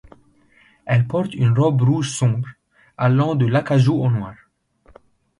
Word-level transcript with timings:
Elle 0.87 1.05
porte 1.05 1.35
une 1.35 1.55
robe 1.55 1.83
rouge 1.83 2.09
sombre, 2.09 2.49
allant 2.97 3.35
de 3.35 3.45
l'acajou 3.45 4.01
au 4.03 4.09
noir. 4.09 4.33